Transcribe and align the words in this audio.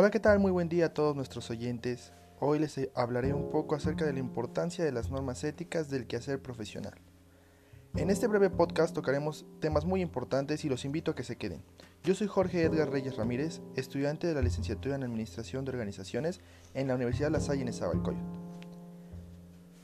Hola, 0.00 0.12
¿qué 0.12 0.20
tal? 0.20 0.38
Muy 0.38 0.52
buen 0.52 0.68
día 0.68 0.86
a 0.86 0.94
todos 0.94 1.16
nuestros 1.16 1.50
oyentes. 1.50 2.12
Hoy 2.38 2.60
les 2.60 2.78
hablaré 2.94 3.34
un 3.34 3.50
poco 3.50 3.74
acerca 3.74 4.06
de 4.06 4.12
la 4.12 4.20
importancia 4.20 4.84
de 4.84 4.92
las 4.92 5.10
normas 5.10 5.42
éticas 5.42 5.90
del 5.90 6.06
quehacer 6.06 6.40
profesional. 6.40 6.94
En 7.96 8.08
este 8.08 8.28
breve 8.28 8.48
podcast 8.48 8.94
tocaremos 8.94 9.44
temas 9.58 9.84
muy 9.84 10.00
importantes 10.00 10.64
y 10.64 10.68
los 10.68 10.84
invito 10.84 11.10
a 11.10 11.14
que 11.16 11.24
se 11.24 11.34
queden. 11.34 11.64
Yo 12.04 12.14
soy 12.14 12.28
Jorge 12.28 12.62
Edgar 12.62 12.92
Reyes 12.92 13.16
Ramírez, 13.16 13.60
estudiante 13.74 14.28
de 14.28 14.34
la 14.34 14.42
licenciatura 14.42 14.94
en 14.94 15.02
Administración 15.02 15.64
de 15.64 15.72
Organizaciones 15.72 16.38
en 16.74 16.86
la 16.86 16.94
Universidad 16.94 17.32
La 17.32 17.40
Salle 17.40 17.62
en 17.62 17.66
Nezahualcóyotl. 17.66 18.38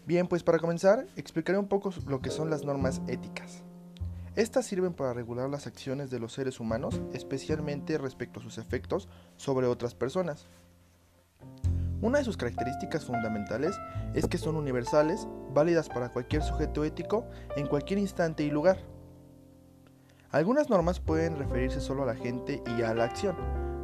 Bien, 0.06 0.28
pues 0.28 0.44
para 0.44 0.60
comenzar, 0.60 1.08
explicaré 1.16 1.58
un 1.58 1.66
poco 1.66 1.92
lo 2.06 2.22
que 2.22 2.30
son 2.30 2.50
las 2.50 2.62
normas 2.62 3.02
éticas. 3.08 3.64
Estas 4.36 4.66
sirven 4.66 4.94
para 4.94 5.12
regular 5.12 5.48
las 5.48 5.68
acciones 5.68 6.10
de 6.10 6.18
los 6.18 6.32
seres 6.32 6.58
humanos, 6.58 7.00
especialmente 7.12 7.98
respecto 7.98 8.40
a 8.40 8.42
sus 8.42 8.58
efectos 8.58 9.08
sobre 9.36 9.68
otras 9.68 9.94
personas. 9.94 10.48
Una 12.02 12.18
de 12.18 12.24
sus 12.24 12.36
características 12.36 13.04
fundamentales 13.04 13.76
es 14.12 14.26
que 14.26 14.36
son 14.36 14.56
universales, 14.56 15.28
válidas 15.54 15.88
para 15.88 16.10
cualquier 16.10 16.42
sujeto 16.42 16.84
ético 16.84 17.24
en 17.56 17.68
cualquier 17.68 18.00
instante 18.00 18.42
y 18.42 18.50
lugar. 18.50 18.78
Algunas 20.32 20.68
normas 20.68 20.98
pueden 20.98 21.38
referirse 21.38 21.80
solo 21.80 22.02
a 22.02 22.06
la 22.06 22.16
gente 22.16 22.60
y 22.76 22.82
a 22.82 22.92
la 22.92 23.04
acción, 23.04 23.36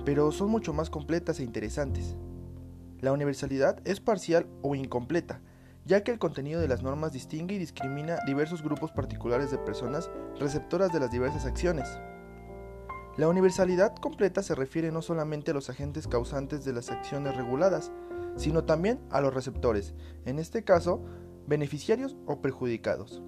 pero 0.04 0.32
son 0.32 0.50
mucho 0.50 0.72
más 0.72 0.90
completas 0.90 1.38
e 1.38 1.44
interesantes. 1.44 2.16
La 3.00 3.12
universalidad 3.12 3.80
es 3.84 4.00
parcial 4.00 4.48
o 4.62 4.74
incompleta, 4.74 5.40
ya 5.84 6.02
que 6.02 6.12
el 6.12 6.18
contenido 6.18 6.60
de 6.60 6.68
las 6.68 6.82
normas 6.82 7.12
distingue 7.12 7.54
y 7.54 7.58
discrimina 7.58 8.18
diversos 8.26 8.62
grupos 8.62 8.92
particulares 8.92 9.50
de 9.50 9.58
personas 9.58 10.10
receptoras 10.38 10.92
de 10.92 11.00
las 11.00 11.10
diversas 11.10 11.46
acciones. 11.46 11.88
La 13.16 13.28
universalidad 13.28 13.94
completa 13.96 14.42
se 14.42 14.54
refiere 14.54 14.92
no 14.92 15.02
solamente 15.02 15.50
a 15.50 15.54
los 15.54 15.68
agentes 15.68 16.06
causantes 16.06 16.64
de 16.64 16.72
las 16.72 16.90
acciones 16.90 17.36
reguladas, 17.36 17.92
sino 18.36 18.64
también 18.64 19.00
a 19.10 19.20
los 19.20 19.34
receptores, 19.34 19.94
en 20.24 20.38
este 20.38 20.64
caso, 20.64 21.02
beneficiarios 21.46 22.16
o 22.26 22.40
perjudicados. 22.40 23.22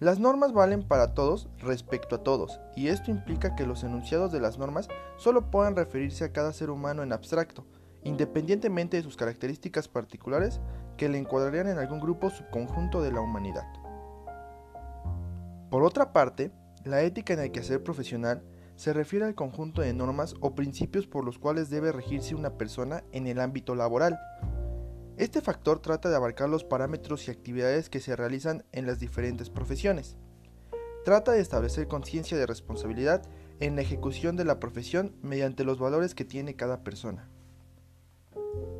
Las 0.00 0.20
normas 0.20 0.52
valen 0.52 0.82
para 0.82 1.14
todos 1.14 1.48
respecto 1.58 2.16
a 2.16 2.22
todos, 2.22 2.60
y 2.76 2.88
esto 2.88 3.10
implica 3.10 3.56
que 3.56 3.66
los 3.66 3.82
enunciados 3.82 4.30
de 4.30 4.40
las 4.40 4.58
normas 4.58 4.88
solo 5.16 5.50
puedan 5.50 5.74
referirse 5.74 6.24
a 6.24 6.32
cada 6.32 6.52
ser 6.52 6.70
humano 6.70 7.02
en 7.02 7.12
abstracto, 7.12 7.66
independientemente 8.04 8.96
de 8.96 9.02
sus 9.02 9.16
características 9.16 9.88
particulares 9.88 10.60
que 10.96 11.08
le 11.08 11.18
encuadrarían 11.18 11.68
en 11.68 11.78
algún 11.78 12.00
grupo 12.00 12.30
subconjunto 12.30 13.02
de 13.02 13.12
la 13.12 13.20
humanidad. 13.20 13.66
Por 15.70 15.82
otra 15.82 16.12
parte, 16.12 16.50
la 16.84 17.02
ética 17.02 17.34
en 17.34 17.40
el 17.40 17.52
quehacer 17.52 17.82
profesional 17.82 18.42
se 18.76 18.92
refiere 18.92 19.24
al 19.24 19.34
conjunto 19.34 19.82
de 19.82 19.92
normas 19.92 20.34
o 20.40 20.54
principios 20.54 21.06
por 21.06 21.24
los 21.24 21.38
cuales 21.38 21.68
debe 21.68 21.92
regirse 21.92 22.34
una 22.34 22.56
persona 22.56 23.02
en 23.12 23.26
el 23.26 23.40
ámbito 23.40 23.74
laboral. 23.74 24.18
Este 25.16 25.40
factor 25.40 25.80
trata 25.80 26.08
de 26.08 26.16
abarcar 26.16 26.48
los 26.48 26.62
parámetros 26.62 27.26
y 27.26 27.32
actividades 27.32 27.90
que 27.90 27.98
se 27.98 28.14
realizan 28.14 28.64
en 28.70 28.86
las 28.86 29.00
diferentes 29.00 29.50
profesiones. 29.50 30.16
Trata 31.04 31.32
de 31.32 31.40
establecer 31.40 31.88
conciencia 31.88 32.38
de 32.38 32.46
responsabilidad 32.46 33.22
en 33.60 33.74
la 33.74 33.82
ejecución 33.82 34.36
de 34.36 34.44
la 34.44 34.60
profesión 34.60 35.16
mediante 35.22 35.64
los 35.64 35.78
valores 35.80 36.14
que 36.14 36.24
tiene 36.24 36.54
cada 36.54 36.84
persona. 36.84 37.28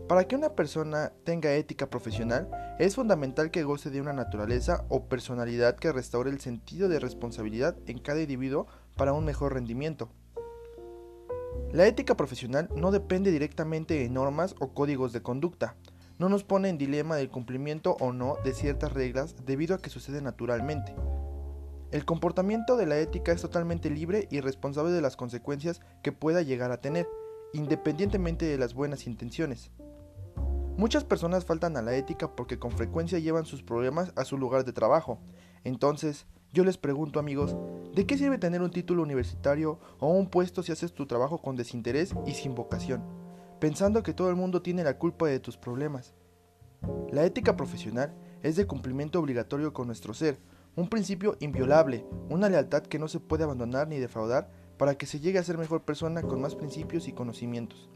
Para 0.09 0.27
que 0.27 0.37
una 0.37 0.55
persona 0.55 1.12
tenga 1.25 1.53
ética 1.53 1.91
profesional, 1.91 2.48
es 2.78 2.95
fundamental 2.95 3.51
que 3.51 3.62
goce 3.62 3.91
de 3.91 4.01
una 4.01 4.15
naturaleza 4.15 4.87
o 4.89 5.05
personalidad 5.05 5.77
que 5.77 5.92
restaure 5.92 6.31
el 6.31 6.41
sentido 6.41 6.89
de 6.89 6.98
responsabilidad 6.98 7.77
en 7.87 7.98
cada 7.98 8.23
individuo 8.23 8.67
para 8.97 9.12
un 9.12 9.27
mejor 9.27 9.53
rendimiento. 9.53 10.09
La 11.73 11.87
ética 11.87 12.17
profesional 12.17 12.70
no 12.75 12.91
depende 12.91 13.31
directamente 13.31 13.98
de 13.98 14.09
normas 14.09 14.55
o 14.61 14.73
códigos 14.73 15.12
de 15.12 15.21
conducta, 15.21 15.77
no 16.19 16.31
nos 16.31 16.43
pone 16.43 16.71
en 16.71 16.78
dilema 16.78 17.16
del 17.16 17.28
cumplimiento 17.28 17.99
o 18.00 18.15
no 18.15 18.37
de 18.43 18.54
ciertas 18.54 18.94
reglas 18.94 19.37
debido 19.44 19.75
a 19.75 19.78
que 19.78 19.91
sucede 19.91 20.22
naturalmente. 20.22 20.94
El 21.91 22.06
comportamiento 22.06 22.78
de 22.78 22.87
la 22.87 22.99
ética 22.99 23.33
es 23.33 23.43
totalmente 23.43 23.91
libre 23.91 24.27
y 24.31 24.41
responsable 24.41 24.93
de 24.93 25.03
las 25.03 25.16
consecuencias 25.16 25.83
que 26.03 26.12
pueda 26.12 26.41
llegar 26.41 26.72
a 26.72 26.81
tener, 26.81 27.06
independientemente 27.53 28.47
de 28.47 28.56
las 28.56 28.72
buenas 28.72 29.06
intenciones. 29.06 29.71
Muchas 30.78 31.03
personas 31.03 31.44
faltan 31.44 31.77
a 31.77 31.83
la 31.83 31.97
ética 31.97 32.37
porque 32.37 32.61
con 32.61 32.71
frecuencia 32.71 33.19
llevan 33.19 33.47
sus 33.47 33.65
problemas 33.65 34.12
a 34.15 34.25
su 34.25 34.39
lugar 34.39 34.65
de 34.65 34.72
trabajo. 34.72 35.19
Entonces, 35.65 36.28
yo 36.53 36.62
les 36.62 36.78
pregunto 36.78 37.19
amigos, 37.19 37.56
¿de 37.97 38.06
qué 38.06 38.16
sirve 38.16 38.39
tener 38.39 38.62
un 38.62 38.71
título 38.71 39.03
universitario 39.03 39.81
o 39.99 40.06
un 40.12 40.31
puesto 40.31 40.62
si 40.62 40.71
haces 40.71 40.93
tu 40.93 41.06
trabajo 41.06 41.43
con 41.43 41.56
desinterés 41.56 42.15
y 42.27 42.34
sin 42.34 42.55
vocación, 42.55 43.03
pensando 43.59 44.05
que 44.05 44.15
todo 44.15 44.31
el 44.31 44.37
mundo 44.37 44.62
tiene 44.62 44.84
la 44.84 44.99
culpa 44.99 45.27
de 45.27 45.41
tus 45.41 45.56
problemas? 45.56 46.15
La 47.10 47.25
ética 47.25 47.56
profesional 47.56 48.15
es 48.45 48.55
de 48.55 48.69
cumplimiento 48.69 49.19
obligatorio 49.19 49.72
con 49.72 49.89
nuestro 49.89 50.15
ser, 50.15 50.39
un 50.77 50.89
principio 50.89 51.37
inviolable, 51.41 52.06
una 52.28 52.49
lealtad 52.49 52.84
que 52.84 53.00
no 53.00 53.09
se 53.09 53.19
puede 53.19 53.43
abandonar 53.43 53.89
ni 53.89 53.99
defraudar 53.99 54.49
para 54.77 54.95
que 54.95 55.06
se 55.06 55.19
llegue 55.19 55.41
a 55.41 55.45
ser 55.45 55.59
mejor 55.59 55.83
persona 55.83 56.22
con 56.22 56.41
más 56.41 56.55
principios 56.55 57.09
y 57.09 57.12
conocimientos. 57.12 57.91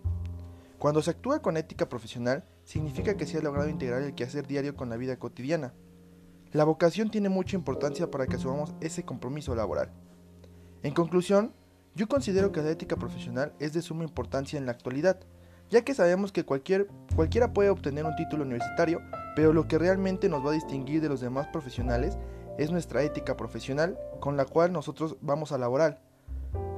Cuando 0.82 1.00
se 1.00 1.12
actúa 1.12 1.40
con 1.40 1.56
ética 1.56 1.88
profesional, 1.88 2.42
significa 2.64 3.16
que 3.16 3.24
se 3.24 3.38
ha 3.38 3.40
logrado 3.40 3.68
integrar 3.68 4.02
el 4.02 4.16
quehacer 4.16 4.48
diario 4.48 4.74
con 4.74 4.90
la 4.90 4.96
vida 4.96 5.16
cotidiana. 5.16 5.74
La 6.50 6.64
vocación 6.64 7.08
tiene 7.08 7.28
mucha 7.28 7.54
importancia 7.54 8.10
para 8.10 8.26
que 8.26 8.34
asumamos 8.34 8.74
ese 8.80 9.04
compromiso 9.04 9.54
laboral. 9.54 9.92
En 10.82 10.92
conclusión, 10.92 11.52
yo 11.94 12.08
considero 12.08 12.50
que 12.50 12.62
la 12.62 12.70
ética 12.70 12.96
profesional 12.96 13.52
es 13.60 13.72
de 13.72 13.80
suma 13.80 14.02
importancia 14.02 14.58
en 14.58 14.66
la 14.66 14.72
actualidad, 14.72 15.20
ya 15.70 15.82
que 15.82 15.94
sabemos 15.94 16.32
que 16.32 16.44
cualquier, 16.44 16.88
cualquiera 17.14 17.52
puede 17.52 17.70
obtener 17.70 18.04
un 18.04 18.16
título 18.16 18.42
universitario, 18.42 19.00
pero 19.36 19.52
lo 19.52 19.68
que 19.68 19.78
realmente 19.78 20.28
nos 20.28 20.44
va 20.44 20.50
a 20.50 20.54
distinguir 20.54 21.00
de 21.00 21.08
los 21.08 21.20
demás 21.20 21.46
profesionales 21.52 22.18
es 22.58 22.72
nuestra 22.72 23.04
ética 23.04 23.36
profesional 23.36 23.96
con 24.18 24.36
la 24.36 24.46
cual 24.46 24.72
nosotros 24.72 25.16
vamos 25.20 25.52
a 25.52 25.58
laborar. 25.58 26.02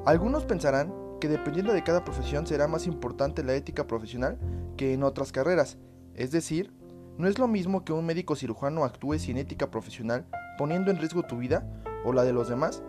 Algunos 0.05 0.45
pensarán 0.45 0.93
que 1.25 1.29
dependiendo 1.31 1.73
de 1.73 1.83
cada 1.83 2.05
profesión 2.05 2.47
será 2.47 2.69
más 2.69 2.87
importante 2.87 3.43
la 3.43 3.55
ética 3.55 3.87
profesional 3.87 4.37
que 4.77 4.93
en 4.93 5.03
otras 5.03 5.33
carreras. 5.33 5.79
Es 6.15 6.33
decir, 6.33 6.71
no 7.17 7.29
es 7.29 7.39
lo 7.39 7.49
mismo 7.49 7.83
que 7.83 7.95
un 7.95 8.05
médico 8.05 8.37
cirujano 8.37 8.85
actúe 8.85 9.15
sin 9.15 9.39
ética 9.39 9.71
profesional, 9.71 10.27
poniendo 10.59 10.91
en 10.91 10.99
riesgo 10.99 11.23
tu 11.23 11.39
vida 11.39 11.67
o 12.05 12.13
la 12.13 12.25
de 12.25 12.35
los 12.35 12.51
demás, 12.51 12.83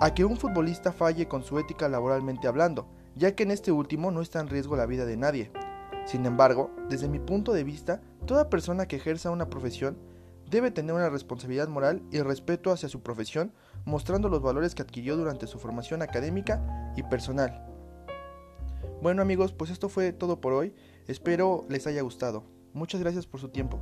a 0.00 0.14
que 0.14 0.24
un 0.24 0.36
futbolista 0.36 0.90
falle 0.90 1.28
con 1.28 1.44
su 1.44 1.60
ética 1.60 1.88
laboralmente 1.88 2.48
hablando, 2.48 2.88
ya 3.14 3.36
que 3.36 3.44
en 3.44 3.52
este 3.52 3.70
último 3.70 4.10
no 4.10 4.20
está 4.20 4.40
en 4.40 4.48
riesgo 4.48 4.74
la 4.74 4.86
vida 4.86 5.06
de 5.06 5.16
nadie. 5.16 5.52
Sin 6.06 6.26
embargo, 6.26 6.72
desde 6.88 7.08
mi 7.08 7.20
punto 7.20 7.52
de 7.52 7.62
vista, 7.62 8.00
toda 8.26 8.50
persona 8.50 8.86
que 8.86 8.96
ejerza 8.96 9.30
una 9.30 9.48
profesión 9.48 9.96
debe 10.50 10.70
tener 10.70 10.94
una 10.94 11.10
responsabilidad 11.10 11.68
moral 11.68 12.02
y 12.10 12.20
respeto 12.20 12.70
hacia 12.70 12.88
su 12.88 13.02
profesión, 13.02 13.52
mostrando 13.84 14.28
los 14.28 14.42
valores 14.42 14.74
que 14.74 14.82
adquirió 14.82 15.16
durante 15.16 15.46
su 15.46 15.58
formación 15.58 16.02
académica 16.02 16.92
y 16.96 17.02
personal. 17.02 17.64
Bueno 19.02 19.22
amigos, 19.22 19.52
pues 19.52 19.70
esto 19.70 19.88
fue 19.88 20.12
todo 20.12 20.40
por 20.40 20.52
hoy, 20.52 20.74
espero 21.06 21.66
les 21.68 21.86
haya 21.86 22.02
gustado. 22.02 22.44
Muchas 22.72 23.00
gracias 23.00 23.26
por 23.26 23.40
su 23.40 23.48
tiempo. 23.48 23.78